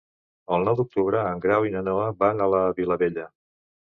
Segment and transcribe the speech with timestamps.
[0.55, 3.27] El nou d'octubre en Grau i na Noa van a la Vilavella.